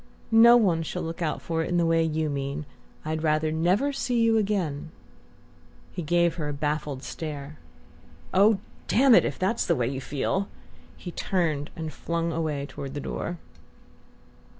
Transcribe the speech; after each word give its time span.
"No 0.31 0.57
one 0.57 0.81
shall 0.81 1.03
look 1.03 1.21
out 1.21 1.43
for 1.43 1.61
it 1.63 1.69
in 1.69 1.77
the 1.77 1.85
way 1.85 2.01
you 2.01 2.27
mean. 2.27 2.65
I'd 3.05 3.21
rather 3.21 3.51
never 3.51 3.93
see 3.93 4.19
you 4.19 4.35
again" 4.35 4.89
He 5.95 6.01
gave 6.01 6.37
her 6.37 6.49
a 6.49 6.53
baffled 6.53 7.03
stare. 7.03 7.59
"Oh, 8.33 8.57
damn 8.87 9.13
it 9.13 9.25
if 9.25 9.37
that's 9.37 9.67
the 9.67 9.75
way 9.75 9.87
you 9.87 10.01
feel!" 10.01 10.47
He 10.97 11.11
turned 11.11 11.69
and 11.75 11.93
flung 11.93 12.31
away 12.31 12.65
toward 12.65 12.95
the 12.95 12.99
door. 12.99 13.37